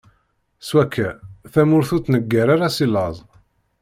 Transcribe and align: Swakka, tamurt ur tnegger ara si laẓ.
Swakka, 0.67 1.09
tamurt 1.53 1.89
ur 1.95 2.01
tnegger 2.01 2.47
ara 2.53 2.69
si 2.75 2.85
laẓ. 2.87 3.17